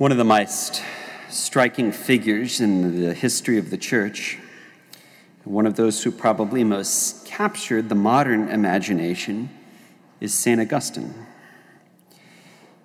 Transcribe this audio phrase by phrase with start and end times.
[0.00, 0.82] One of the most
[1.28, 4.38] striking figures in the history of the church,
[5.44, 9.50] one of those who probably most captured the modern imagination,
[10.18, 10.58] is St.
[10.58, 11.26] Augustine.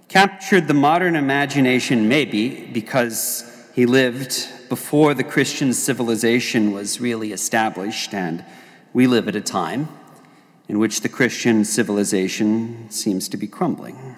[0.09, 8.13] Captured the modern imagination, maybe because he lived before the Christian civilization was really established,
[8.13, 8.43] and
[8.91, 9.87] we live at a time
[10.67, 14.17] in which the Christian civilization seems to be crumbling.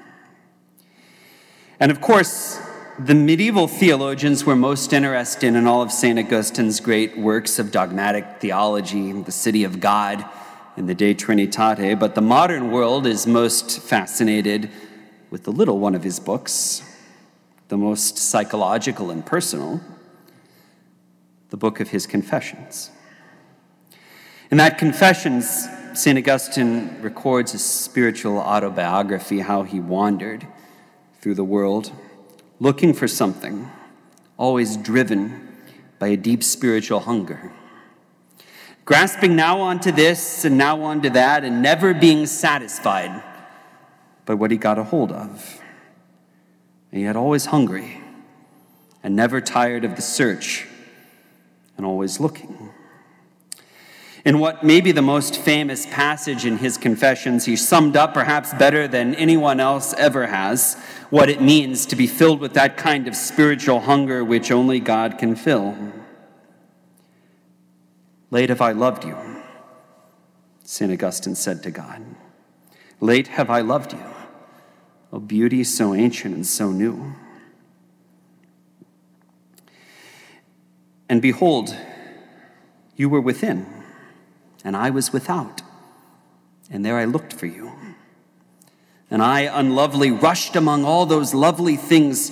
[1.79, 2.59] And of course,
[2.99, 6.17] the medieval theologians were most interested in all of St.
[6.17, 10.25] Augustine's great works of dogmatic theology, the City of God
[10.75, 14.71] and the De Trinitate, but the modern world is most fascinated
[15.29, 16.81] with the little one of his books,
[17.67, 19.79] the most psychological and personal,
[21.51, 22.89] the book of his Confessions.
[24.49, 26.17] In that Confessions, St.
[26.17, 30.47] Augustine records a spiritual autobiography, how he wandered
[31.21, 31.91] through the world
[32.59, 33.69] looking for something,
[34.37, 35.57] always driven
[35.99, 37.51] by a deep spiritual hunger.
[38.85, 43.23] Grasping now onto this and now onto that, and never being satisfied
[44.25, 45.61] by what he got a hold of.
[46.91, 48.01] And yet always hungry
[49.03, 50.65] and never tired of the search
[51.75, 52.71] and always looking.
[54.25, 58.53] In what may be the most famous passage in his confessions, he summed up, perhaps
[58.53, 60.75] better than anyone else ever has,
[61.09, 65.17] what it means to be filled with that kind of spiritual hunger which only God
[65.17, 65.75] can fill.
[68.29, 69.17] Late have I loved you,
[70.63, 70.91] St.
[70.91, 72.03] Augustine said to God.
[72.99, 74.03] Late have I loved you,
[75.13, 77.15] O beauty so ancient and so new.
[81.07, 81.73] And behold,
[82.97, 83.65] you were within,
[84.65, 85.61] and I was without,
[86.69, 87.76] and there I looked for you.
[89.09, 92.31] And I, unlovely, rushed among all those lovely things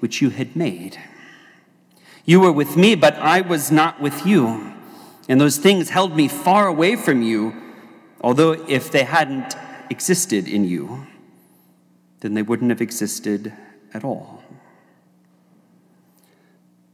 [0.00, 0.98] which you had made.
[2.24, 4.72] You were with me, but I was not with you.
[5.28, 7.54] And those things held me far away from you,
[8.20, 9.54] although if they hadn't
[9.90, 11.06] existed in you,
[12.20, 13.52] then they wouldn't have existed
[13.92, 14.42] at all.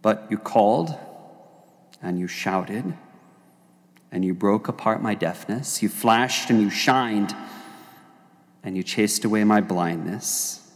[0.03, 0.97] But you called
[2.03, 2.95] and you shouted
[4.11, 5.83] and you broke apart my deafness.
[5.83, 7.35] You flashed and you shined
[8.63, 10.71] and you chased away my blindness.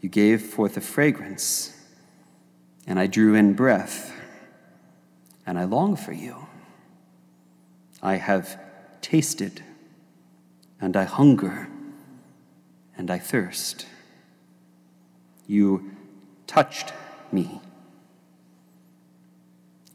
[0.00, 1.72] You gave forth a fragrance
[2.86, 4.12] and I drew in breath
[5.46, 6.46] and I long for you.
[8.02, 8.60] I have
[9.00, 9.62] tasted
[10.80, 11.68] and I hunger
[12.96, 13.86] and I thirst.
[15.46, 15.92] You
[16.46, 16.92] touched
[17.32, 17.60] me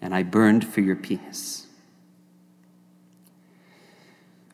[0.02, 1.68] and I burned for your peace.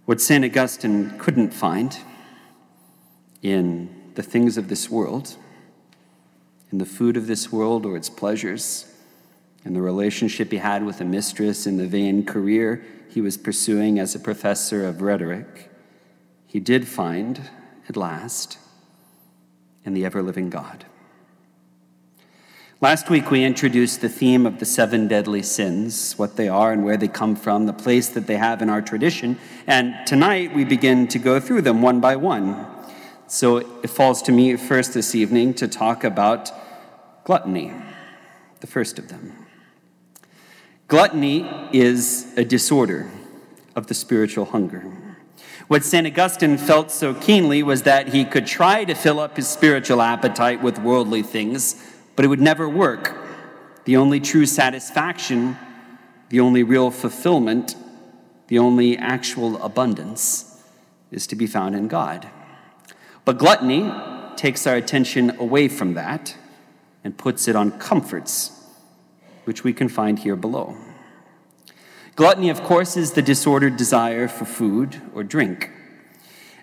[0.06, 0.46] What St.
[0.46, 1.98] Augustine couldn't find
[3.42, 5.36] in the things of this world,
[6.72, 8.86] in the food of this world or its pleasures,
[9.64, 13.98] in the relationship he had with a mistress, in the vain career he was pursuing
[13.98, 15.72] as a professor of rhetoric,
[16.46, 17.50] he did find,
[17.90, 18.60] at last,
[19.84, 20.86] in the ever living God.
[22.82, 26.84] Last week, we introduced the theme of the seven deadly sins, what they are and
[26.84, 29.40] where they come from, the place that they have in our tradition.
[29.66, 32.68] And tonight, we begin to go through them one by one.
[33.28, 36.52] So it falls to me first this evening to talk about
[37.24, 37.72] gluttony,
[38.60, 39.46] the first of them.
[40.90, 43.10] Gluttony is a disorder
[43.74, 44.82] of the spiritual hunger.
[45.70, 46.06] What St.
[46.06, 50.62] Augustine felt so keenly was that he could try to fill up his spiritual appetite
[50.62, 53.16] with worldly things but it would never work.
[53.86, 55.58] The only true satisfaction,
[56.30, 57.76] the only real fulfillment,
[58.48, 60.64] the only actual abundance
[61.12, 62.28] is to be found in God.
[63.26, 63.92] But gluttony
[64.36, 66.36] takes our attention away from that
[67.04, 68.64] and puts it on comforts,
[69.46, 70.76] which we can find here below.
[72.16, 75.70] Gluttony, of course, is the disordered desire for food or drink.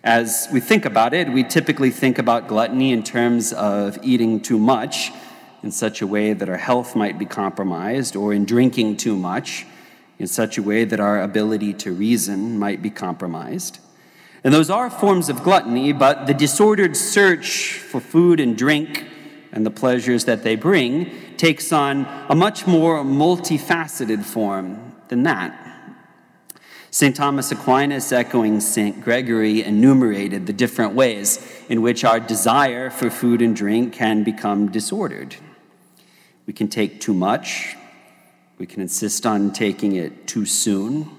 [0.03, 4.59] As we think about it, we typically think about gluttony in terms of eating too
[4.59, 5.13] much
[5.63, 9.67] in such a way that our health might be compromised, or in drinking too much
[10.19, 13.81] in such a way that our ability to reason might be compromised.
[14.45, 19.07] And those are forms of gluttony, but the disordered search for food and drink
[19.53, 25.59] and the pleasures that they bring takes on a much more multifaceted form than that.
[26.91, 27.17] St.
[27.17, 29.01] Thomas Aquinas, echoing St.
[29.01, 34.71] Gregory, enumerated the different ways in which our desire for food and drink can become
[34.71, 35.37] disordered.
[36.47, 37.77] We can take too much.
[38.59, 41.11] We can insist on taking it too soon.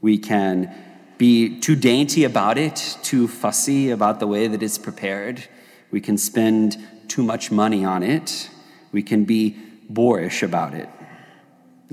[0.00, 0.74] We can
[1.18, 5.44] be too dainty about it, too fussy about the way that it's prepared.
[5.90, 6.76] We can spend
[7.08, 8.50] too much money on it.
[8.92, 9.56] We can be
[9.88, 10.88] boorish about it,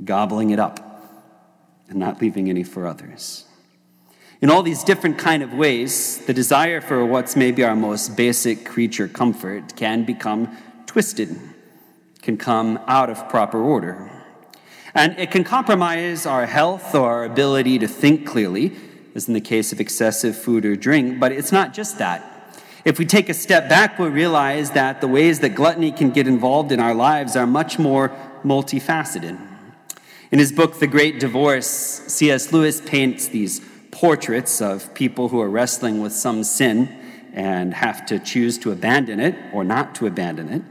[0.03, 0.79] gobbling it up
[1.89, 3.45] and not leaving any for others.
[4.41, 8.65] In all these different kind of ways, the desire for what's maybe our most basic
[8.65, 10.55] creature comfort can become
[10.85, 11.39] twisted,
[12.25, 14.11] can come out of proper order.
[14.95, 18.75] And it can compromise our health or our ability to think clearly,
[19.13, 22.31] as in the case of excessive food or drink, but it's not just that.
[22.83, 26.27] If we take a step back, we'll realize that the ways that gluttony can get
[26.27, 28.09] involved in our lives are much more
[28.43, 29.39] multifaceted.
[30.31, 32.51] In his book, The Great Divorce, C.S.
[32.51, 33.61] Lewis paints these
[33.91, 36.89] portraits of people who are wrestling with some sin
[37.33, 40.61] and have to choose to abandon it or not to abandon it.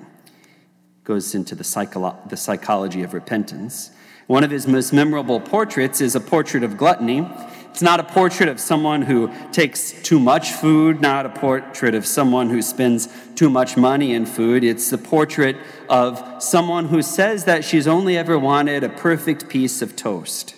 [1.04, 3.90] Goes into the, psycholo- the psychology of repentance.
[4.26, 7.28] One of his most memorable portraits is a portrait of gluttony
[7.74, 12.06] it's not a portrait of someone who takes too much food, not a portrait of
[12.06, 14.62] someone who spends too much money in food.
[14.62, 15.56] It's the portrait
[15.88, 20.54] of someone who says that she's only ever wanted a perfect piece of toast.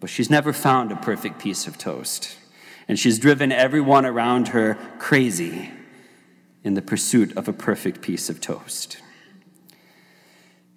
[0.00, 2.34] But she's never found a perfect piece of toast.
[2.88, 5.70] And she's driven everyone around her crazy
[6.64, 9.02] in the pursuit of a perfect piece of toast.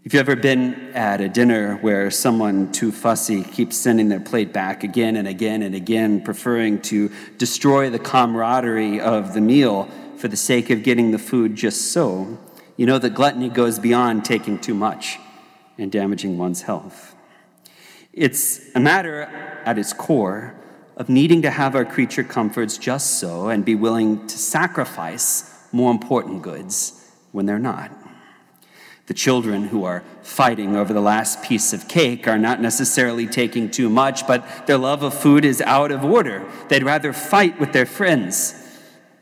[0.05, 4.51] If you've ever been at a dinner where someone too fussy keeps sending their plate
[4.51, 10.27] back again and again and again, preferring to destroy the camaraderie of the meal for
[10.27, 12.37] the sake of getting the food just so,
[12.75, 15.19] you know that gluttony goes beyond taking too much
[15.77, 17.15] and damaging one's health.
[18.11, 19.21] It's a matter
[19.63, 20.53] at its core
[20.97, 25.91] of needing to have our creature comforts just so and be willing to sacrifice more
[25.91, 28.02] important goods when they're not.
[29.07, 33.69] The children who are fighting over the last piece of cake are not necessarily taking
[33.69, 36.49] too much, but their love of food is out of order.
[36.69, 38.55] They'd rather fight with their friends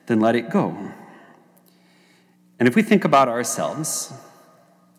[0.06, 0.92] than let it go.
[2.60, 4.14] And if we think about ourselves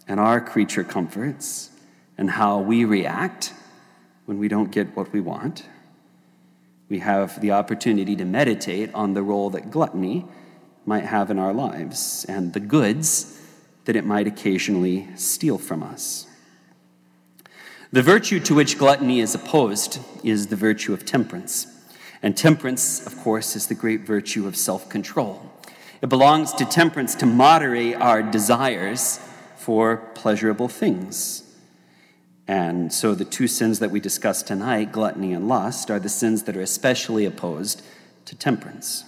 [0.08, 1.70] and our creature comforts
[2.18, 3.52] and how we react
[4.26, 5.64] when we don't get what we want,
[6.88, 10.26] we have the opportunity to meditate on the role that gluttony
[10.84, 13.38] might have in our lives and the goods
[13.84, 16.26] that it might occasionally steal from us.
[17.92, 21.66] The virtue to which gluttony is opposed is the virtue of temperance.
[22.22, 25.50] And temperance, of course, is the great virtue of self control.
[26.00, 29.20] It belongs to temperance to moderate our desires
[29.56, 31.42] for pleasurable things.
[32.48, 36.44] And so the two sins that we discussed tonight, gluttony and lust, are the sins
[36.44, 37.82] that are especially opposed
[38.24, 39.04] to temperance.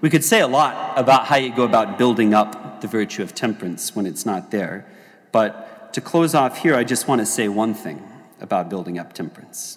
[0.00, 3.34] We could say a lot about how you go about building up the virtue of
[3.34, 4.86] temperance when it's not there.
[5.30, 8.02] But to close off here, I just want to say one thing
[8.40, 9.76] about building up temperance.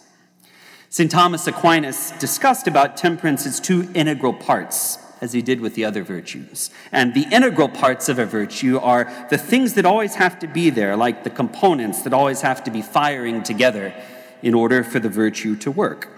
[0.89, 1.11] St.
[1.11, 6.03] Thomas Aquinas discussed about temperance its two integral parts, as he did with the other
[6.03, 6.69] virtues.
[6.91, 10.69] And the integral parts of a virtue are the things that always have to be
[10.69, 13.93] there, like the components that always have to be firing together
[14.41, 16.09] in order for the virtue to work.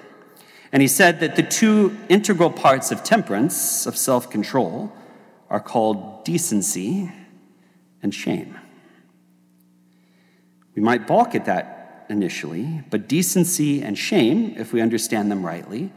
[0.75, 4.91] And he said that the two integral parts of temperance, of self control,
[5.49, 7.09] are called decency
[8.03, 8.59] and shame.
[10.75, 15.93] We might balk at that initially, but decency and shame, if we understand them rightly,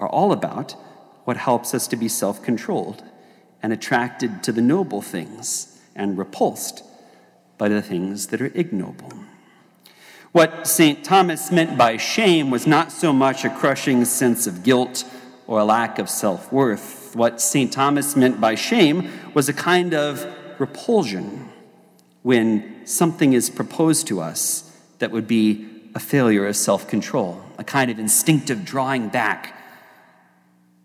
[0.00, 0.76] are all about
[1.24, 3.04] what helps us to be self controlled
[3.62, 6.82] and attracted to the noble things and repulsed
[7.58, 9.12] by the things that are ignoble.
[10.32, 11.04] What St.
[11.04, 15.04] Thomas meant by shame was not so much a crushing sense of guilt
[15.46, 17.14] or a lack of self worth.
[17.14, 17.70] What St.
[17.70, 20.26] Thomas meant by shame was a kind of
[20.58, 21.50] repulsion
[22.22, 27.64] when something is proposed to us that would be a failure of self control, a
[27.64, 29.58] kind of instinctive drawing back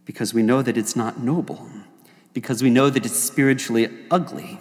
[0.04, 1.70] because we know that it's not noble,
[2.34, 4.60] because we know that it's spiritually ugly,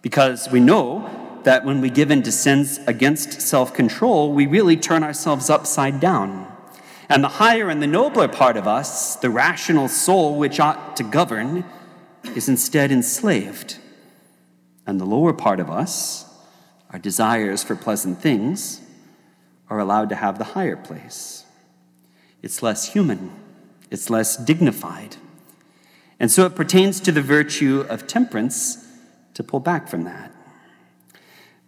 [0.00, 4.76] because we know that when we give in to sins against self control, we really
[4.76, 6.46] turn ourselves upside down.
[7.08, 11.02] And the higher and the nobler part of us, the rational soul which ought to
[11.02, 11.64] govern,
[12.34, 13.78] is instead enslaved.
[14.86, 16.26] And the lower part of us,
[16.90, 18.82] our desires for pleasant things,
[19.70, 21.44] are allowed to have the higher place.
[22.42, 23.32] It's less human,
[23.90, 25.16] it's less dignified.
[26.20, 28.86] And so it pertains to the virtue of temperance
[29.34, 30.27] to pull back from that.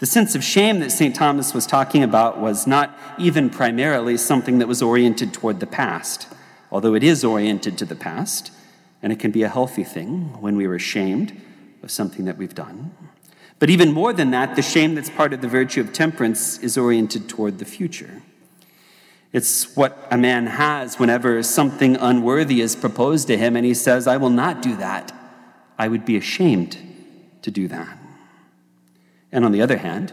[0.01, 1.15] The sense of shame that St.
[1.15, 6.27] Thomas was talking about was not even primarily something that was oriented toward the past,
[6.73, 8.51] although it is oriented to the past,
[9.03, 11.39] and it can be a healthy thing when we are ashamed
[11.83, 12.93] of something that we've done.
[13.59, 16.79] But even more than that, the shame that's part of the virtue of temperance is
[16.79, 18.23] oriented toward the future.
[19.35, 24.07] It's what a man has whenever something unworthy is proposed to him and he says,
[24.07, 25.13] I will not do that.
[25.79, 26.79] I would be ashamed
[27.43, 28.00] to do that.
[29.33, 30.13] And on the other hand,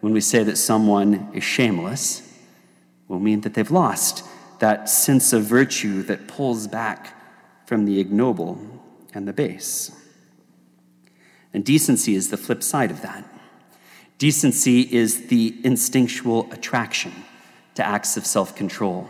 [0.00, 2.22] when we say that someone is shameless,
[3.08, 4.24] will mean that they've lost
[4.60, 7.14] that sense of virtue that pulls back
[7.66, 8.58] from the ignoble
[9.12, 9.90] and the base.
[11.52, 13.24] And decency is the flip side of that.
[14.18, 17.12] Decency is the instinctual attraction
[17.74, 19.08] to acts of self control,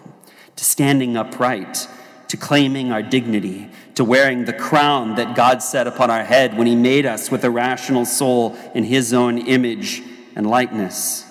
[0.56, 1.88] to standing upright,
[2.28, 6.66] to claiming our dignity, to wearing the crown that God set upon our head when
[6.66, 10.02] He made us with a rational soul in His own image
[10.34, 11.24] and likeness.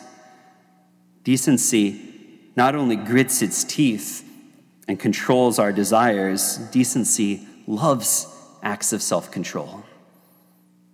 [1.23, 2.09] Decency
[2.55, 4.29] not only grits its teeth
[4.88, 8.27] and controls our desires, decency loves
[8.62, 9.83] acts of self control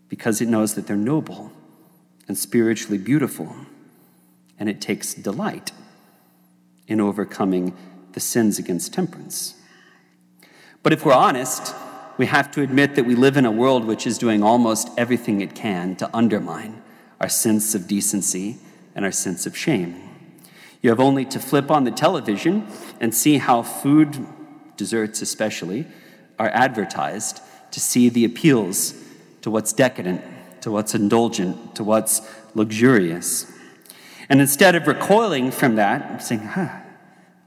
[0.08, 1.51] because it knows that they're noble
[2.27, 3.56] and spiritually beautiful,
[4.60, 5.72] and it takes delight
[6.88, 7.75] in overcoming
[8.13, 9.56] the sins against temperance.
[10.81, 11.75] But if we're honest,
[12.17, 15.41] we have to admit that we live in a world which is doing almost everything
[15.41, 16.81] it can to undermine
[17.19, 18.57] our sense of decency
[18.95, 20.09] and our sense of shame.
[20.81, 22.67] You have only to flip on the television
[23.00, 24.25] and see how food,
[24.77, 25.86] desserts especially,
[26.38, 28.93] are advertised to see the appeals
[29.41, 30.21] to what's decadent,
[30.62, 32.21] to what's indulgent, to what's
[32.55, 33.51] luxurious.
[34.29, 36.69] And instead of recoiling from that, saying, huh,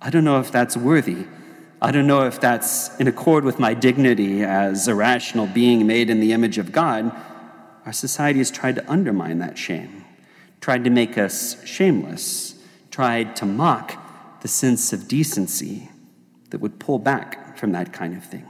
[0.01, 1.27] I don't know if that's worthy.
[1.85, 6.11] I don't know if that's in accord with my dignity as a rational being made
[6.11, 7.11] in the image of God.
[7.85, 10.05] Our society has tried to undermine that shame,
[10.61, 12.55] tried to make us shameless,
[12.93, 14.01] tried to mock
[14.43, 15.91] the sense of decency
[16.51, 18.47] that would pull back from that kind of thing.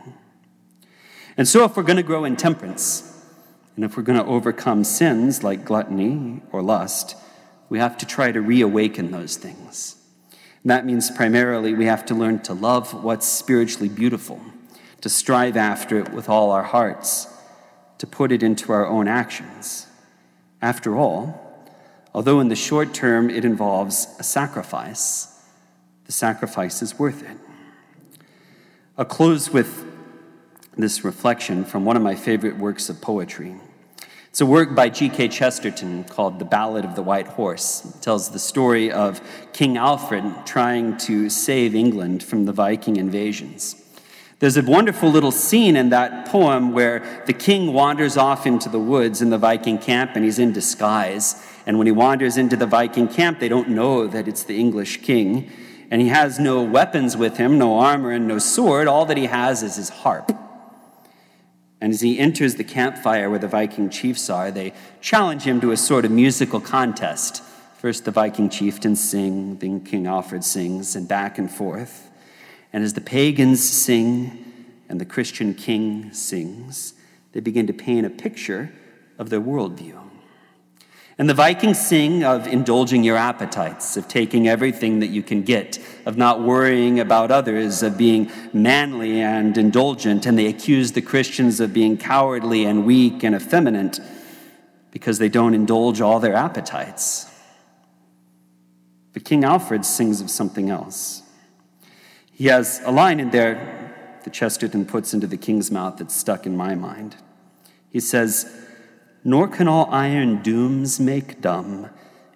[1.38, 3.24] And so, if we're going to grow in temperance,
[3.76, 7.16] and if we're going to overcome sins like gluttony or lust,
[7.70, 10.01] we have to try to reawaken those things.
[10.62, 14.40] And that means primarily we have to learn to love what's spiritually beautiful,
[15.00, 17.26] to strive after it with all our hearts,
[17.98, 19.86] to put it into our own actions.
[20.60, 21.68] After all,
[22.14, 25.28] although in the short term it involves a sacrifice,
[26.04, 27.36] the sacrifice is worth it.
[28.96, 29.84] I'll close with
[30.76, 33.56] this reflection from one of my favorite works of poetry.
[34.32, 35.28] It's a work by G.K.
[35.28, 37.84] Chesterton called The Ballad of the White Horse.
[37.84, 39.20] It tells the story of
[39.52, 43.76] King Alfred trying to save England from the Viking invasions.
[44.38, 48.78] There's a wonderful little scene in that poem where the king wanders off into the
[48.78, 51.46] woods in the Viking camp and he's in disguise.
[51.66, 55.02] And when he wanders into the Viking camp, they don't know that it's the English
[55.02, 55.50] king.
[55.90, 58.88] And he has no weapons with him, no armor and no sword.
[58.88, 60.32] All that he has is his harp.
[61.82, 65.72] And as he enters the campfire where the Viking chiefs are, they challenge him to
[65.72, 67.42] a sort of musical contest.
[67.76, 72.08] First, the Viking chieftains sing, then King Alfred sings, and back and forth.
[72.72, 74.44] And as the pagans sing
[74.88, 76.94] and the Christian king sings,
[77.32, 78.72] they begin to paint a picture
[79.18, 80.01] of their worldview.
[81.18, 85.78] And the Vikings sing of indulging your appetites, of taking everything that you can get,
[86.06, 90.24] of not worrying about others, of being manly and indulgent.
[90.24, 94.00] And they accuse the Christians of being cowardly and weak and effeminate
[94.90, 97.28] because they don't indulge all their appetites.
[99.12, 101.22] But King Alfred sings of something else.
[102.32, 106.46] He has a line in there that Chesterton puts into the king's mouth that's stuck
[106.46, 107.16] in my mind.
[107.90, 108.61] He says,
[109.24, 111.88] nor can all iron dooms make dumb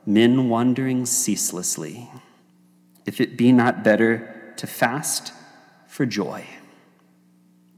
[0.05, 2.09] men wandering ceaselessly,
[3.05, 5.33] if it be not better to fast
[5.87, 6.45] for joy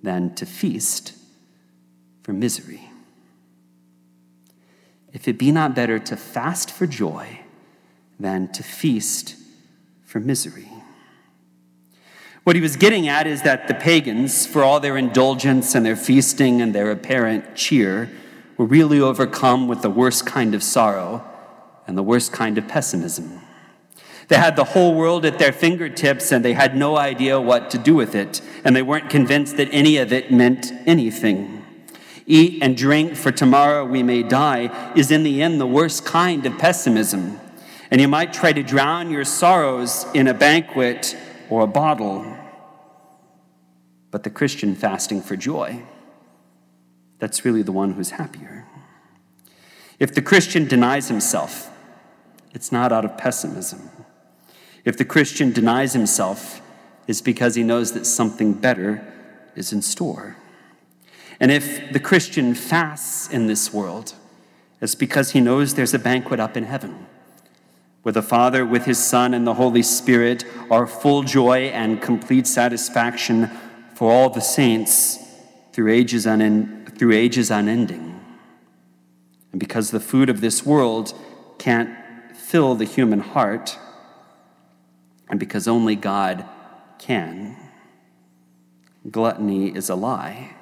[0.02, 1.14] than to feast
[2.22, 2.90] for misery.
[5.12, 7.40] If it be not better to fast for joy
[8.20, 9.36] than to feast
[10.04, 10.68] for misery.
[12.44, 15.96] What he was getting at is that the pagans, for all their indulgence and their
[15.96, 18.10] feasting and their apparent cheer,
[18.58, 21.24] were really overcome with the worst kind of sorrow
[21.86, 23.40] and the worst kind of pessimism.
[24.26, 27.78] They had the whole world at their fingertips and they had no idea what to
[27.78, 31.64] do with it, and they weren't convinced that any of it meant anything.
[32.26, 36.44] Eat and drink, for tomorrow we may die, is in the end the worst kind
[36.44, 37.40] of pessimism.
[37.90, 41.16] And you might try to drown your sorrows in a banquet
[41.48, 42.36] or a bottle.
[44.10, 45.82] But the Christian fasting for joy
[47.18, 48.66] that's really the one who's happier.
[49.98, 51.70] If the Christian denies himself,
[52.54, 53.90] it's not out of pessimism.
[54.84, 56.60] If the Christian denies himself,
[57.06, 59.12] it's because he knows that something better
[59.56, 60.36] is in store.
[61.40, 64.14] And if the Christian fasts in this world,
[64.80, 67.06] it's because he knows there's a banquet up in heaven
[68.02, 72.46] where the Father, with his Son, and the Holy Spirit are full joy and complete
[72.46, 73.50] satisfaction
[73.94, 75.18] for all the saints
[75.72, 78.20] through ages, unen- through ages unending.
[79.52, 81.14] And because the food of this world
[81.58, 81.96] can't
[82.36, 83.78] fill the human heart,
[85.30, 86.44] and because only God
[86.98, 87.56] can,
[89.10, 90.56] gluttony is a lie,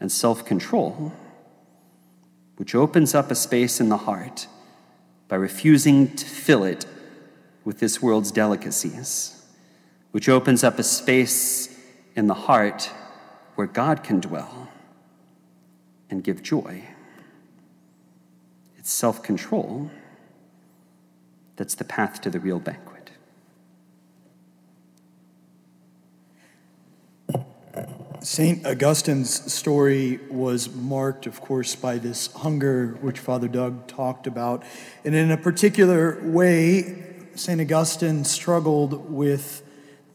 [0.00, 1.12] and self control,
[2.56, 4.46] which opens up a space in the heart
[5.28, 6.86] by refusing to fill it
[7.64, 9.44] with this world's delicacies,
[10.12, 11.78] which opens up a space
[12.14, 12.90] in the heart
[13.56, 14.68] where God can dwell
[16.10, 16.84] and give joy.
[18.78, 19.90] It's self control
[21.56, 23.10] that's the path to the real banquet.
[28.20, 28.66] St.
[28.66, 34.64] Augustine's story was marked, of course, by this hunger which Father Doug talked about.
[35.04, 37.04] And in a particular way,
[37.36, 37.60] St.
[37.60, 39.62] Augustine struggled with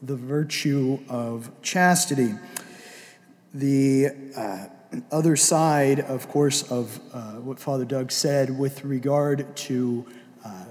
[0.02, 2.34] the virtue of chastity.
[3.54, 4.66] The uh,
[5.10, 10.06] other side, of course, of uh, what Father Doug said with regard to
[10.44, 10.64] uh,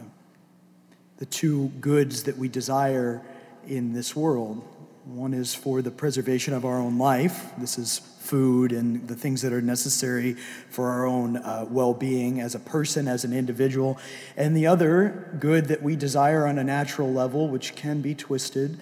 [1.17, 3.21] the two goods that we desire
[3.67, 4.63] in this world
[5.05, 7.51] one is for the preservation of our own life.
[7.57, 10.33] This is food and the things that are necessary
[10.69, 13.97] for our own uh, well being as a person, as an individual.
[14.37, 18.79] And the other good that we desire on a natural level, which can be twisted,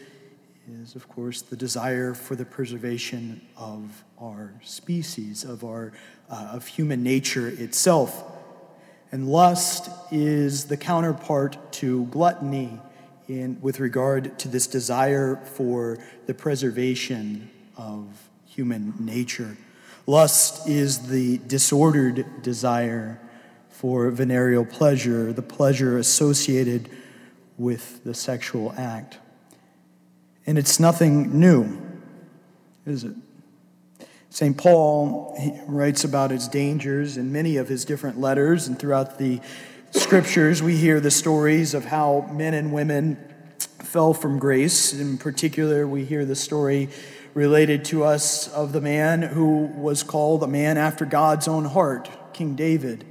[0.82, 5.94] is, of course, the desire for the preservation of our species, of, our,
[6.30, 8.24] uh, of human nature itself.
[9.12, 12.80] And lust is the counterpart to gluttony
[13.28, 15.98] in, with regard to this desire for
[16.28, 18.06] the preservation of
[18.46, 19.58] human nature.
[20.06, 23.20] Lust is the disordered desire
[23.70, 26.90] for venereal pleasure, the pleasure associated
[27.58, 29.18] with the sexual act.
[30.50, 31.79] And it's nothing new,
[32.84, 33.13] is it?
[34.32, 34.58] St.
[34.58, 35.38] Paul
[35.68, 39.41] writes about its dangers in many of his different letters, and throughout the
[39.91, 43.24] scriptures, we hear the stories of how men and women
[43.60, 44.91] fell from grace.
[44.91, 46.89] In particular, we hear the story
[47.36, 52.10] related to us of the man who was called a man after God's own heart,
[52.34, 53.06] King David,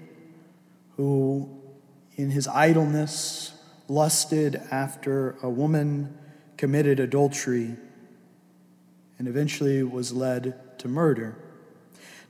[0.97, 1.57] who
[2.17, 3.53] in his idleness
[3.87, 6.19] lusted after a woman,
[6.59, 7.77] committed adultery,
[9.19, 11.37] and eventually was led to murder.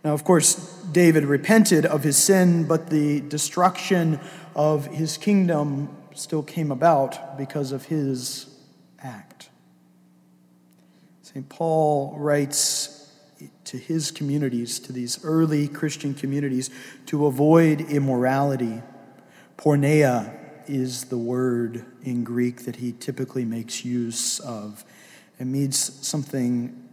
[0.04, 0.54] Now, of course,
[0.92, 4.20] David repented of his sin, but the destruction
[4.54, 8.46] of his kingdom still came about because of his
[9.00, 9.48] act.
[11.22, 11.48] St.
[11.48, 13.12] Paul writes
[13.64, 16.70] to his communities, to these early Christian communities,
[17.06, 18.82] to avoid immorality.
[19.56, 20.37] Porneia
[20.68, 24.84] is the word in Greek that he typically makes use of.
[25.38, 26.88] It means something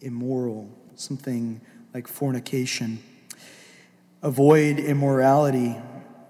[0.00, 1.60] immoral, something
[1.92, 3.00] like fornication.
[4.22, 5.76] Avoid immorality,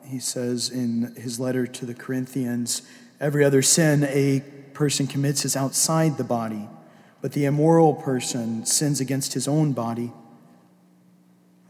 [0.04, 2.82] he says in his letter to the Corinthians.
[3.20, 4.40] Every other sin a
[4.72, 6.68] person commits is outside the body,
[7.20, 10.12] but the immoral person sins against his own body.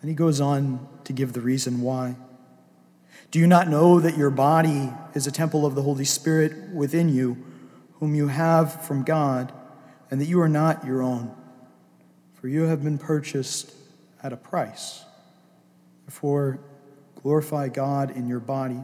[0.01, 2.16] And he goes on to give the reason why.
[3.31, 7.09] Do you not know that your body is a temple of the Holy Spirit within
[7.09, 7.37] you,
[8.01, 9.53] whom you have from God,
[10.11, 11.33] and that you are not your own?
[12.35, 13.73] For you have been purchased
[14.23, 15.05] at a price.
[16.07, 16.59] Therefore,
[17.23, 18.81] glorify God in your body.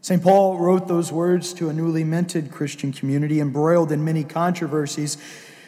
[0.00, 0.22] St.
[0.22, 5.16] Paul wrote those words to a newly minted Christian community, embroiled in many controversies.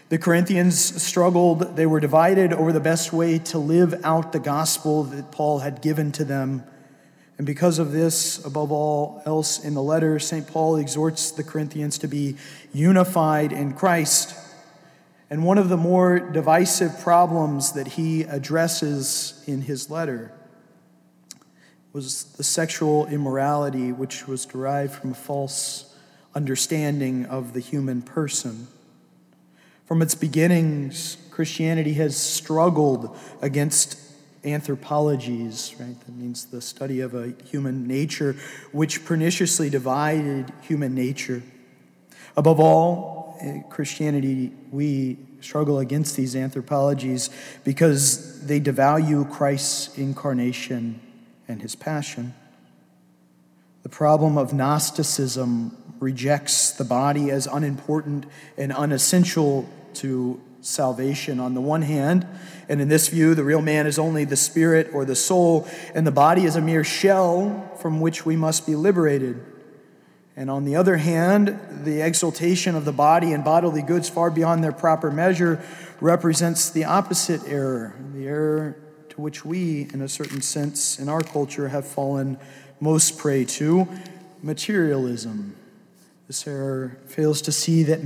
[0.09, 5.04] The Corinthians struggled, they were divided over the best way to live out the gospel
[5.04, 6.64] that Paul had given to them.
[7.40, 10.46] And because of this, above all else in the letter, St.
[10.46, 12.37] Paul exhorts the Corinthians to be
[12.74, 14.37] unified in Christ.
[15.31, 20.33] And one of the more divisive problems that he addresses in his letter
[21.94, 25.96] was the sexual immorality which was derived from a false
[26.35, 28.66] understanding of the human person.
[29.87, 34.09] From its beginnings, Christianity has struggled against
[34.44, 35.98] anthropologies, right?
[36.07, 38.37] That means the study of a human nature,
[38.72, 41.42] which perniciously divided human nature.
[42.37, 47.31] Above all, eh, Christianity, we struggle against these anthropologies
[47.64, 51.00] because they devalue Christ's incarnation
[51.48, 52.35] and his passion.
[53.83, 58.26] The problem of Gnosticism rejects the body as unimportant
[58.57, 62.26] and unessential to salvation on the one hand,
[62.68, 66.06] and in this view, the real man is only the spirit or the soul, and
[66.06, 69.44] the body is a mere shell from which we must be liberated.
[70.36, 74.62] And on the other hand, the exaltation of the body and bodily goods far beyond
[74.62, 75.62] their proper measure
[76.00, 78.76] represents the opposite error, the error
[79.10, 82.38] to which we, in a certain sense, in our culture, have fallen
[82.80, 83.86] most prey to
[84.42, 85.56] materialism.
[86.30, 88.04] This error fails to see that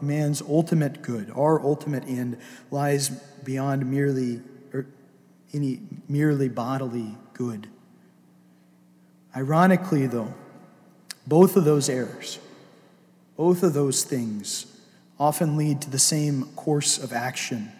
[0.00, 2.38] man's ultimate good, our ultimate end,
[2.70, 4.40] lies beyond merely
[4.72, 4.86] or
[5.52, 7.66] any merely bodily good.
[9.36, 10.32] Ironically, though,
[11.26, 12.38] both of those errors,
[13.36, 14.80] both of those things,
[15.20, 17.70] often lead to the same course of action.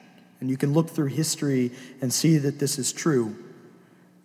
[0.40, 3.35] And you can look through history and see that this is true.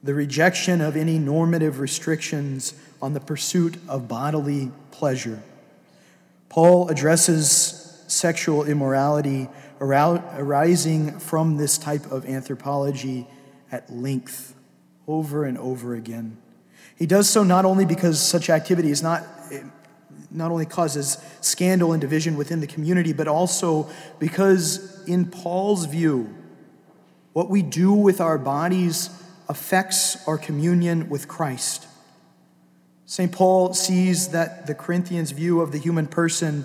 [0.04, 5.42] The rejection of any normative restrictions on the pursuit of bodily pleasure.
[6.52, 9.48] Paul addresses sexual immorality
[9.80, 13.26] arising from this type of anthropology
[13.72, 14.54] at length,
[15.08, 16.36] over and over again.
[16.98, 19.24] He does so not only because such activity is not
[20.30, 26.36] not only causes scandal and division within the community, but also because, in Paul's view,
[27.32, 29.10] what we do with our bodies
[29.48, 31.88] affects our communion with Christ.
[33.12, 33.30] St.
[33.30, 36.64] Paul sees that the Corinthians' view of the human person,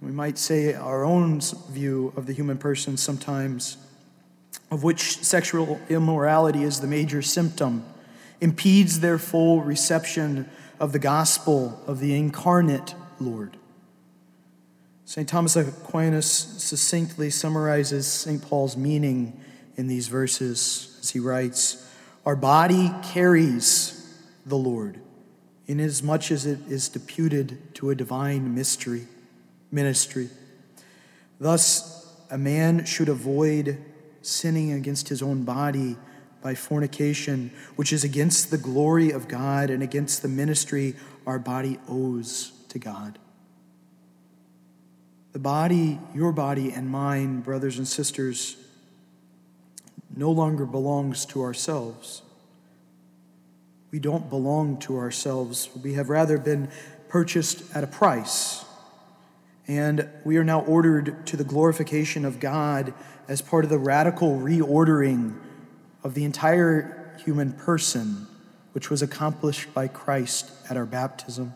[0.00, 3.76] we might say our own view of the human person sometimes,
[4.72, 7.84] of which sexual immorality is the major symptom,
[8.40, 13.56] impedes their full reception of the gospel of the incarnate Lord.
[15.04, 15.28] St.
[15.28, 18.42] Thomas Aquinas succinctly summarizes St.
[18.42, 19.40] Paul's meaning
[19.76, 21.88] in these verses as he writes
[22.26, 24.12] Our body carries
[24.44, 24.98] the Lord,
[25.68, 29.06] inasmuch as it is deputed to a divine mystery,
[29.70, 30.30] ministry.
[31.38, 33.78] Thus, a man should avoid
[34.22, 35.96] sinning against his own body
[36.42, 40.94] by fornication, which is against the glory of God and against the ministry
[41.26, 43.18] our body owes to God.
[45.32, 48.56] The body, your body and mine, brothers and sisters,
[50.16, 52.22] no longer belongs to ourselves.
[53.90, 55.70] We don't belong to ourselves.
[55.82, 56.68] We have rather been
[57.08, 58.64] purchased at a price.
[59.66, 62.92] And we are now ordered to the glorification of God
[63.28, 65.38] as part of the radical reordering
[66.02, 68.26] of the entire human person,
[68.72, 71.54] which was accomplished by Christ at our baptism.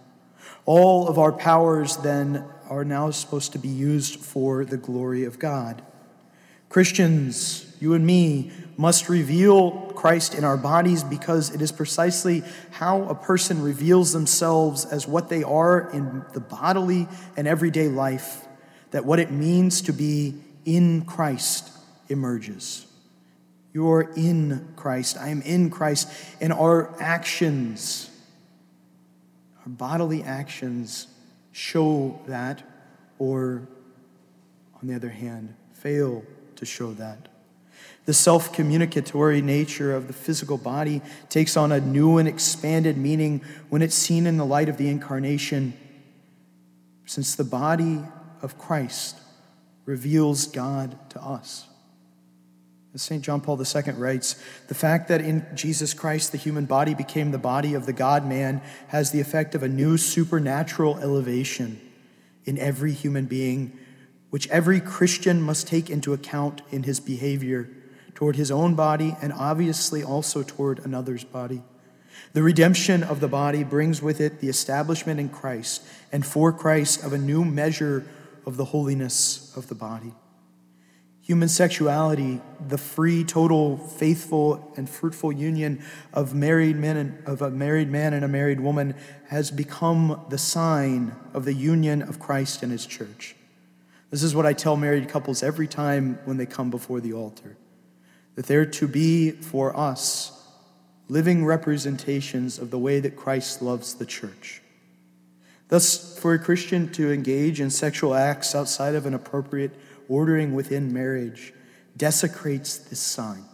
[0.64, 5.38] All of our powers then are now supposed to be used for the glory of
[5.38, 5.82] God.
[6.68, 8.50] Christians, you and me,
[8.82, 12.42] must reveal Christ in our bodies because it is precisely
[12.72, 18.44] how a person reveals themselves as what they are in the bodily and everyday life
[18.90, 21.70] that what it means to be in Christ
[22.08, 22.84] emerges.
[23.72, 25.16] You're in Christ.
[25.16, 26.12] I am in Christ.
[26.40, 28.10] And our actions,
[29.60, 31.06] our bodily actions,
[31.52, 32.64] show that,
[33.20, 33.68] or
[34.80, 36.24] on the other hand, fail
[36.56, 37.28] to show that.
[38.04, 43.42] The self communicatory nature of the physical body takes on a new and expanded meaning
[43.68, 45.74] when it's seen in the light of the incarnation,
[47.06, 48.00] since the body
[48.40, 49.20] of Christ
[49.84, 51.66] reveals God to us.
[52.94, 53.22] As St.
[53.22, 54.34] John Paul II writes,
[54.68, 58.26] the fact that in Jesus Christ the human body became the body of the God
[58.26, 61.80] man has the effect of a new supernatural elevation
[62.44, 63.78] in every human being,
[64.30, 67.70] which every Christian must take into account in his behavior
[68.14, 71.62] toward his own body and obviously also toward another's body.
[72.32, 77.04] The redemption of the body brings with it the establishment in Christ and for Christ
[77.04, 78.06] of a new measure
[78.46, 80.14] of the holiness of the body.
[81.22, 87.50] Human sexuality, the free, total, faithful, and fruitful union of married men and, of a
[87.50, 88.96] married man and a married woman,
[89.28, 93.36] has become the sign of the union of Christ and His church.
[94.10, 97.56] This is what I tell married couples every time when they come before the altar
[98.34, 100.42] that they're to be for us
[101.08, 104.62] living representations of the way that Christ loves the church.
[105.68, 109.72] Thus, for a Christian to engage in sexual acts outside of an appropriate
[110.08, 111.52] ordering within marriage
[111.96, 113.44] desecrates this sign.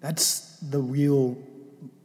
[0.00, 1.36] That's the real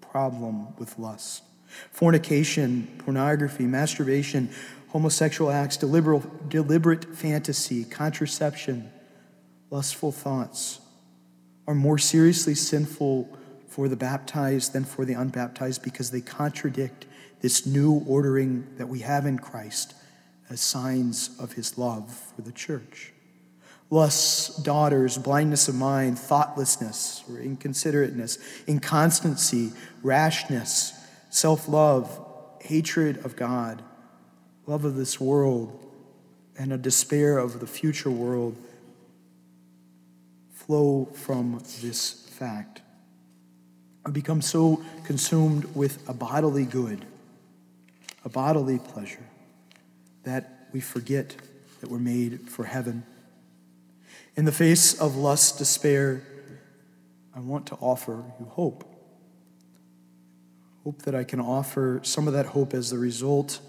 [0.02, 1.44] problem with lust.
[1.92, 4.50] Fornication, pornography, masturbation,
[4.90, 8.92] homosexual acts, deliberate, deliberate fantasy, contraception,
[9.70, 10.80] lustful thoughts
[11.68, 13.30] are more seriously sinful
[13.68, 17.06] for the baptized than for the unbaptized because they contradict
[17.42, 19.94] this new ordering that we have in Christ
[20.50, 23.12] as signs of his love for the church.
[23.90, 29.72] Lust, daughters, blindness of mind, thoughtlessness or inconsiderateness, inconstancy,
[30.02, 30.94] rashness,
[31.30, 32.20] self love,
[32.62, 33.82] hatred of God,
[34.66, 35.80] love of this world,
[36.58, 38.56] and a despair of the future world
[40.66, 42.82] flow from this fact.
[44.06, 47.06] We become so consumed with a bodily good,
[48.24, 49.26] a bodily pleasure,
[50.24, 51.36] that we forget
[51.82, 53.04] that we're made for heaven.
[54.36, 56.24] In the face of lust, despair,
[57.36, 58.86] I want to offer you hope.
[60.86, 63.60] Hope that I can offer some of that hope as the result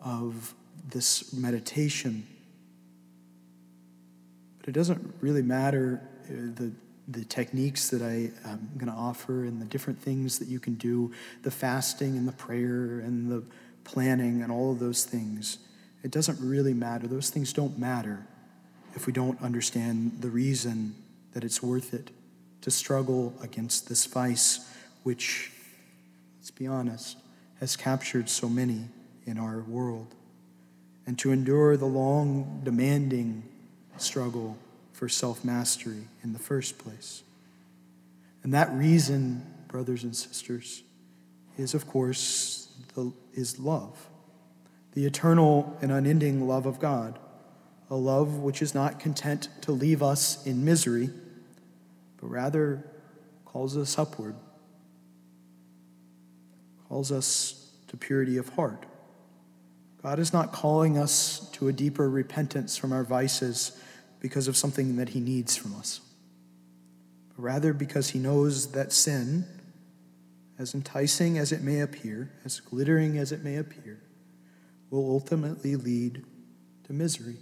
[0.00, 0.54] of
[0.88, 2.26] this meditation.
[4.58, 6.72] But it doesn't really matter the,
[7.08, 10.60] the techniques that I um, am going to offer and the different things that you
[10.60, 13.42] can do, the fasting and the prayer and the
[13.84, 15.58] planning and all of those things.
[16.02, 17.06] It doesn't really matter.
[17.06, 18.26] Those things don't matter
[18.94, 20.94] if we don't understand the reason
[21.32, 22.10] that it's worth it
[22.62, 24.68] to struggle against this vice,
[25.02, 25.52] which,
[26.38, 27.16] let's be honest,
[27.60, 28.88] has captured so many
[29.26, 30.14] in our world,
[31.06, 33.42] and to endure the long, demanding
[33.96, 34.56] struggle
[35.00, 37.22] for self mastery in the first place.
[38.42, 40.82] And that reason, brothers and sisters,
[41.56, 44.10] is, of course, the, is love,
[44.92, 47.18] the eternal and unending love of God,
[47.88, 51.08] a love which is not content to leave us in misery,
[52.20, 52.84] but rather
[53.46, 54.34] calls us upward,
[56.90, 58.84] calls us to purity of heart.
[60.02, 63.80] God is not calling us to a deeper repentance from our vices
[64.20, 66.00] because of something that He needs from us,
[67.28, 69.44] but rather because He knows that sin,
[70.58, 74.02] as enticing as it may appear, as glittering as it may appear,
[74.90, 76.24] will ultimately lead
[76.84, 77.38] to misery.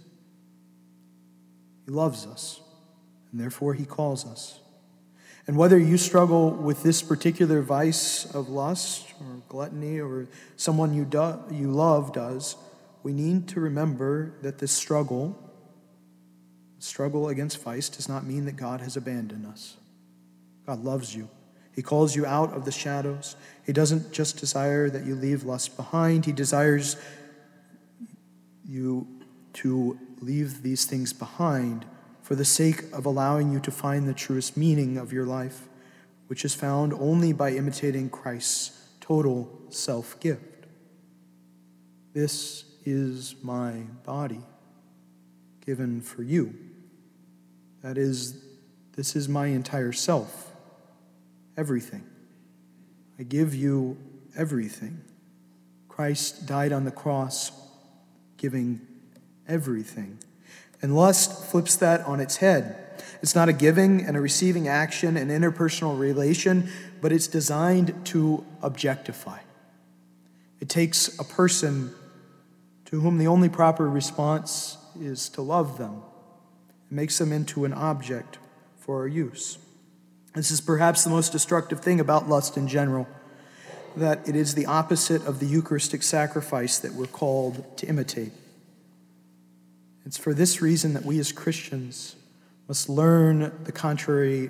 [1.85, 2.61] He loves us,
[3.31, 4.59] and therefore He calls us.
[5.47, 11.05] And whether you struggle with this particular vice of lust or gluttony or someone you,
[11.05, 12.55] do, you love does,
[13.01, 15.48] we need to remember that this struggle,
[16.79, 19.77] struggle against vice, does not mean that God has abandoned us.
[20.65, 21.29] God loves you.
[21.75, 23.35] He calls you out of the shadows.
[23.65, 26.95] He doesn't just desire that you leave lust behind, He desires
[28.67, 29.07] you
[29.53, 31.85] to leave these things behind
[32.21, 35.67] for the sake of allowing you to find the truest meaning of your life,
[36.27, 40.67] which is found only by imitating Christ's total self gift.
[42.13, 43.71] This is my
[44.05, 44.41] body
[45.65, 46.53] given for you.
[47.81, 48.43] That is,
[48.95, 50.51] this is my entire self,
[51.57, 52.03] everything.
[53.17, 53.97] I give you
[54.35, 55.01] everything.
[55.87, 57.51] Christ died on the cross,
[58.37, 58.81] giving
[59.47, 60.19] everything.
[60.81, 62.77] And lust flips that on its head.
[63.21, 66.69] It's not a giving and a receiving action, an interpersonal relation,
[67.01, 69.39] but it's designed to objectify.
[70.61, 71.93] It takes a person
[72.85, 76.01] to whom the only proper response is to love them.
[76.91, 78.39] Makes them into an object
[78.77, 79.57] for our use.
[80.33, 83.07] This is perhaps the most destructive thing about lust in general,
[83.95, 88.31] that it is the opposite of the Eucharistic sacrifice that we're called to imitate.
[90.05, 92.15] It's for this reason that we as Christians
[92.67, 94.49] must learn the contrary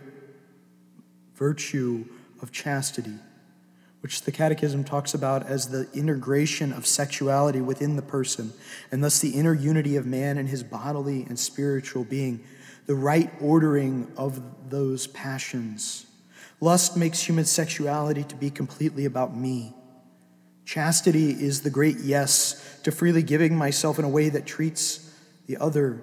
[1.36, 2.06] virtue
[2.41, 3.15] of chastity,
[4.02, 8.54] which the Catechism talks about as the integration of sexuality within the person,
[8.92, 12.44] and thus the inner unity of man and his bodily and spiritual being,
[12.86, 16.06] the right ordering of those passions.
[16.62, 19.74] Lust makes human sexuality to be completely about me.
[20.66, 25.14] Chastity is the great yes to freely giving myself in a way that treats
[25.48, 26.02] the other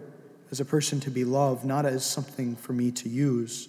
[0.51, 3.69] as a person to be loved, not as something for me to use.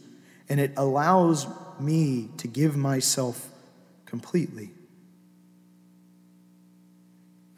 [0.50, 1.48] And it allows
[1.80, 3.50] me to give myself
[4.08, 4.72] completely.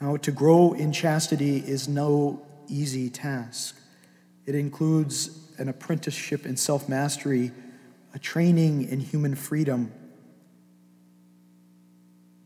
[0.02, 3.80] Now, to grow in chastity is no easy task.
[4.46, 7.52] It includes an apprenticeship in self mastery,
[8.14, 9.92] a training in human freedom.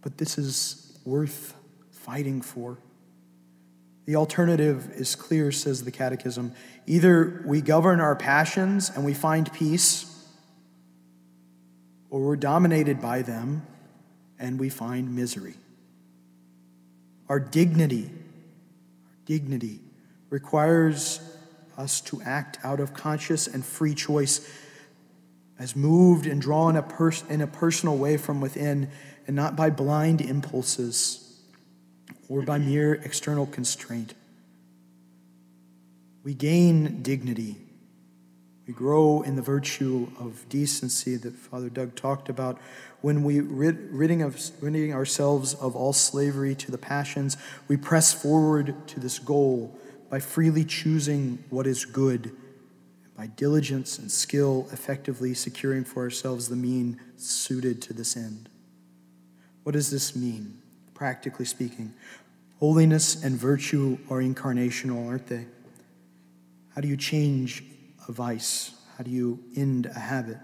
[0.02, 1.56] But this is worth
[1.92, 2.78] fighting for.
[4.06, 6.54] The alternative is clear, says the Catechism.
[6.86, 10.28] Either we govern our passions and we find peace,
[12.10, 13.66] or we're dominated by them
[14.40, 15.56] and we find misery.
[17.30, 19.80] Our dignity, our dignity
[20.30, 21.20] requires
[21.78, 24.48] us to act out of conscious and free choice
[25.60, 26.76] as moved and drawn
[27.30, 28.90] in a personal way from within
[29.28, 31.40] and not by blind impulses
[32.28, 34.14] or by mere external constraint.
[36.24, 37.58] We gain dignity.
[38.68, 42.60] We grow in the virtue of decency that Father Doug talked about
[43.04, 47.36] when we, rid, ridding, of, ridding ourselves of all slavery to the passions,
[47.68, 49.78] we press forward to this goal
[50.10, 52.32] by freely choosing what is good,
[53.18, 58.48] by diligence and skill, effectively securing for ourselves the mean suited to this end.
[59.64, 60.62] What does this mean,
[60.94, 61.94] practically speaking?
[62.62, 65.46] Holiness and virtue are incarnational, aren't they?
[66.74, 67.66] How do you change
[68.08, 68.72] a vice?
[68.98, 70.38] How do you end a habit?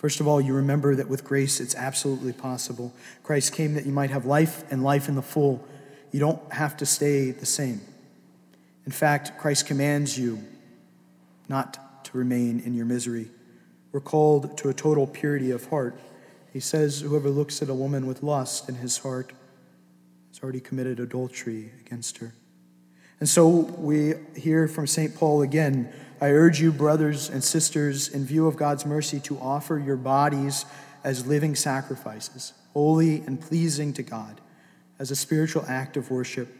[0.00, 2.94] First of all, you remember that with grace it's absolutely possible.
[3.22, 5.62] Christ came that you might have life and life in the full.
[6.10, 7.82] You don't have to stay the same.
[8.86, 10.42] In fact, Christ commands you
[11.50, 13.28] not to remain in your misery.
[13.92, 16.00] We're called to a total purity of heart.
[16.50, 19.34] He says, Whoever looks at a woman with lust in his heart
[20.30, 22.32] has already committed adultery against her.
[23.18, 25.14] And so we hear from St.
[25.14, 29.78] Paul again I urge you, brothers and sisters, in view of God's mercy, to offer
[29.78, 30.66] your bodies
[31.02, 34.40] as living sacrifices, holy and pleasing to God,
[34.98, 36.54] as a spiritual act of worship.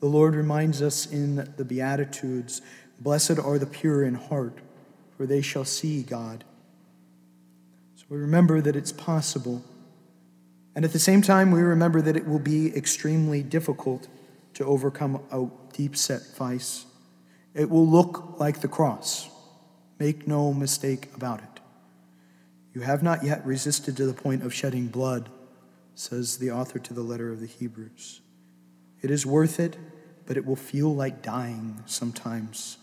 [0.00, 2.62] The Lord reminds us in the Beatitudes
[2.98, 4.58] Blessed are the pure in heart,
[5.16, 6.44] for they shall see God.
[7.96, 9.64] So we remember that it's possible.
[10.74, 14.08] And at the same time, we remember that it will be extremely difficult
[14.54, 16.84] to overcome a deep set vice.
[17.54, 19.28] It will look like the cross.
[19.98, 21.60] Make no mistake about it.
[22.72, 25.28] You have not yet resisted to the point of shedding blood,
[25.94, 28.20] says the author to the letter of the Hebrews.
[29.02, 29.76] It is worth it,
[30.26, 32.78] but it will feel like dying sometimes.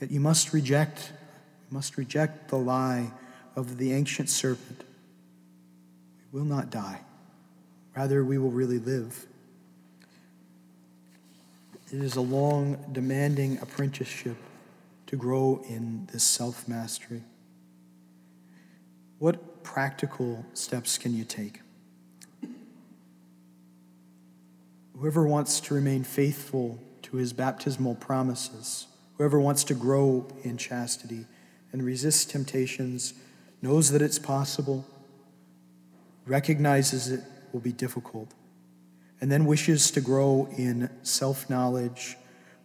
[0.00, 1.12] Yet you must reject,
[1.68, 3.12] you must reject the lie
[3.56, 4.84] of the ancient serpent.
[6.32, 7.00] We will not die.
[7.96, 9.26] Rather, we will really live.
[11.92, 14.38] It is a long, demanding apprenticeship
[15.08, 17.22] to grow in this self mastery.
[19.18, 21.60] What practical steps can you take?
[24.96, 28.86] Whoever wants to remain faithful to his baptismal promises,
[29.18, 31.26] whoever wants to grow in chastity
[31.72, 33.12] and resist temptations,
[33.60, 34.86] knows that it's possible,
[36.26, 37.20] recognizes it
[37.52, 38.32] will be difficult
[39.22, 42.16] and then wishes to grow in self knowledge,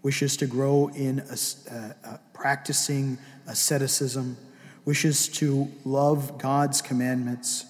[0.02, 4.36] wishes to grow in a, uh, practicing asceticism,
[4.84, 7.64] wishes to love God's commandments,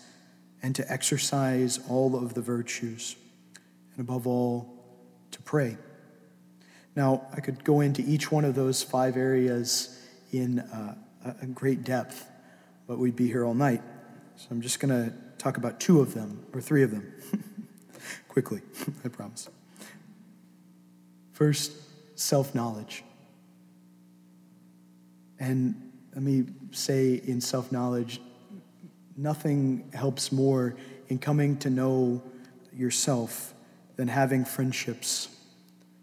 [0.63, 3.17] and to exercise all of the virtues,
[3.91, 4.73] and above all,
[5.31, 5.77] to pray.
[6.95, 10.95] Now, I could go into each one of those five areas in uh,
[11.41, 12.25] a great depth,
[12.87, 13.81] but we'd be here all night.
[14.37, 17.13] So I'm just going to talk about two of them, or three of them.
[18.27, 18.61] quickly,
[19.05, 19.49] I promise.
[21.33, 21.71] First,
[22.15, 23.03] self knowledge.
[25.39, 28.19] And let me say in self knowledge,
[29.15, 30.75] nothing helps more
[31.09, 32.21] in coming to know
[32.73, 33.53] yourself
[33.95, 35.29] than having friendships.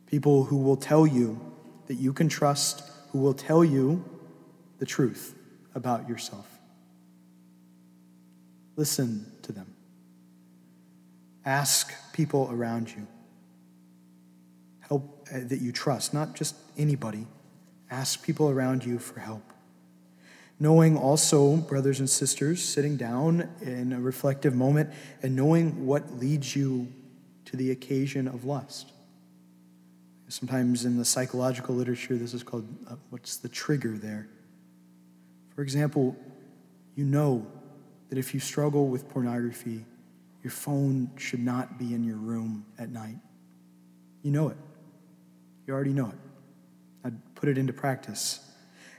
[0.07, 1.41] People who will tell you
[1.87, 4.05] that you can trust, who will tell you
[4.79, 5.35] the truth
[5.75, 6.47] about yourself.
[8.77, 9.74] Listen to them.
[11.45, 13.07] Ask people around you.
[14.81, 17.27] Help uh, that you trust, not just anybody.
[17.91, 19.43] Ask people around you for help.
[20.59, 24.91] Knowing also, brothers and sisters, sitting down in a reflective moment
[25.23, 26.89] and knowing what leads you
[27.47, 28.93] to the occasion of lust.
[30.29, 34.29] Sometimes in the psychological literature, this is called uh, what's the trigger there?
[35.55, 36.17] For example,
[36.97, 37.47] you know
[38.09, 39.85] that if you struggle with pornography,
[40.45, 43.17] your phone should not be in your room at night.
[44.23, 44.59] You know it.
[45.67, 46.19] You already know it.
[47.03, 48.41] I'd put it into practice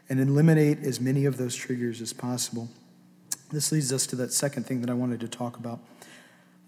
[0.10, 2.68] and eliminate as many of those triggers as possible.
[3.52, 5.80] This leads us to that second thing that I wanted to talk about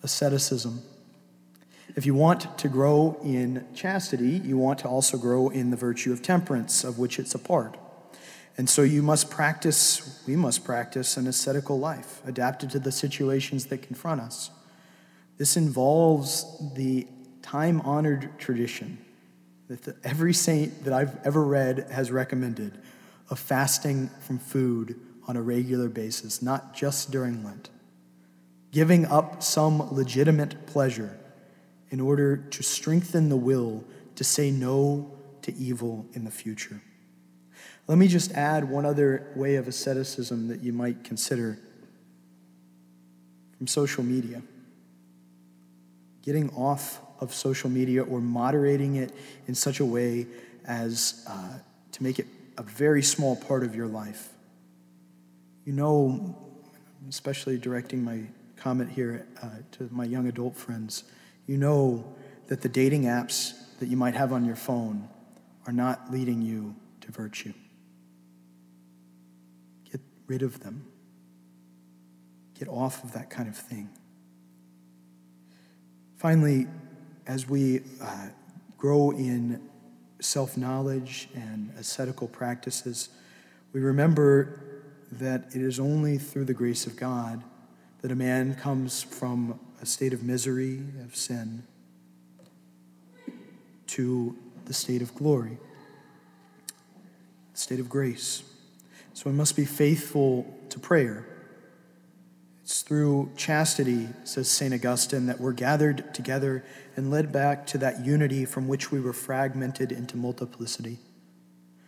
[0.04, 0.84] asceticism.
[1.96, 6.14] If you want to grow in chastity, you want to also grow in the virtue
[6.14, 7.78] of temperance, of which it's a part.
[8.58, 13.68] And so you must practice, we must practice an ascetical life, adapted to the situations
[13.68, 14.52] that confront us.
[15.38, 17.08] This involves the
[17.42, 18.98] time honored tradition
[19.68, 22.78] that the, every saint that I've ever read has recommended
[23.30, 27.70] of fasting from food on a regular basis, not just during Lent.
[28.72, 31.18] Giving up some legitimate pleasure
[31.90, 33.84] in order to strengthen the will
[34.16, 35.12] to say no
[35.42, 36.82] to evil in the future.
[37.88, 41.60] Let me just add one other way of asceticism that you might consider
[43.58, 44.42] from social media
[46.28, 49.14] getting off of social media or moderating it
[49.48, 50.28] in such a way
[50.66, 51.58] as uh,
[51.94, 54.28] to make it a very small part of your life.
[55.64, 56.38] You know,
[57.08, 58.24] especially directing my
[58.58, 61.06] comment here uh, to my young adult friends,
[61.46, 62.04] you know
[62.48, 65.08] that the dating apps that you might have on your phone
[65.66, 67.54] are not leading you to virtue.
[69.90, 70.88] Get rid of them.
[72.60, 73.92] Get off of that kind of thing.
[76.18, 76.66] Finally,
[77.28, 78.28] as we uh,
[78.76, 79.62] grow in
[80.20, 83.10] self knowledge and ascetical practices,
[83.72, 84.60] we remember
[85.12, 87.44] that it is only through the grace of God
[88.02, 91.62] that a man comes from a state of misery, of sin,
[93.86, 95.60] to the state of glory,
[97.54, 98.42] state of grace.
[99.14, 101.37] So we must be faithful to prayer.
[102.68, 104.74] It's through chastity, says St.
[104.74, 106.66] Augustine, that we're gathered together
[106.98, 110.98] and led back to that unity from which we were fragmented into multiplicity.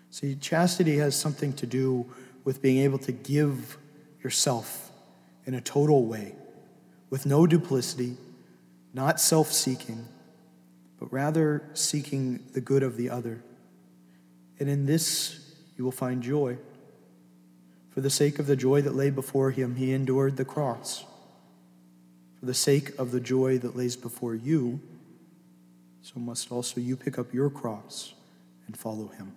[0.09, 2.05] See, chastity has something to do
[2.45, 3.77] with being able to give
[4.23, 4.89] yourself
[5.45, 6.33] in a total way,
[7.09, 8.15] with no duplicity,
[8.93, 10.07] not self seeking,
[10.97, 13.43] but rather seeking the good of the other.
[14.59, 15.41] And in this,
[15.75, 16.57] you will find joy.
[17.99, 21.03] For the sake of the joy that lay before him, he endured the cross.
[22.39, 24.79] For the sake of the joy that lays before you,
[26.01, 28.13] so must also you pick up your cross
[28.67, 29.35] and follow him.